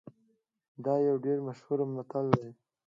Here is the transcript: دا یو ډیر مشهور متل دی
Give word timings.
دا 0.85 0.93
یو 1.07 1.15
ډیر 1.25 1.37
مشهور 1.47 1.79
متل 1.95 2.25
دی 2.39 2.49